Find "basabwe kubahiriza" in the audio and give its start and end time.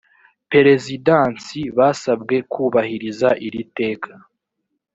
1.77-3.29